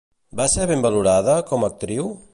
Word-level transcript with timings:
Va 0.39 0.47
ser 0.53 0.65
ben 0.71 0.81
valorada 0.87 1.37
com 1.53 1.67
a 1.69 1.73
actriu? 1.73 2.13